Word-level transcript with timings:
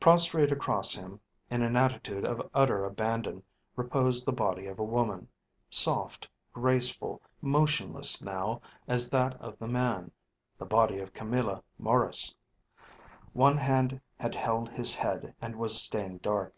Prostrate 0.00 0.52
across 0.52 0.94
him, 0.94 1.18
in 1.48 1.62
an 1.62 1.76
attitude 1.78 2.26
of 2.26 2.46
utter 2.52 2.84
abandon, 2.84 3.42
reposed 3.74 4.26
the 4.26 4.30
body 4.32 4.66
of 4.66 4.78
a 4.78 4.84
woman, 4.84 5.28
soft, 5.70 6.28
graceful, 6.52 7.22
motionless 7.40 8.20
now 8.20 8.60
as 8.86 9.08
that 9.08 9.32
of 9.40 9.58
the 9.58 9.66
man: 9.66 10.10
the 10.58 10.66
body 10.66 10.98
of 10.98 11.14
Camilla 11.14 11.62
Maurice. 11.78 12.34
One 13.32 13.56
hand 13.56 13.98
had 14.20 14.34
held 14.34 14.68
his 14.68 14.94
head 14.94 15.34
and 15.40 15.56
was 15.56 15.80
stained 15.80 16.20
dark. 16.20 16.54